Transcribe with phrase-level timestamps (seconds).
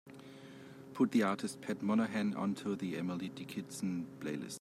[0.95, 4.49] Put the artist Pat Monahan onto the emily dickinson playlist.